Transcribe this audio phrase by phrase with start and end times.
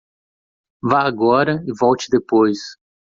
[0.81, 2.57] Vá agora e volte depois.